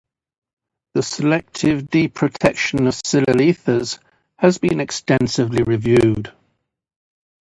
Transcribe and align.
The 0.95 1.03
selective 1.03 1.83
deprotection 1.87 2.87
of 2.87 2.95
silyl 2.95 3.39
ethers 3.39 3.99
has 4.39 4.57
been 4.57 4.79
extensively 4.79 5.61
reviewed. 5.61 6.33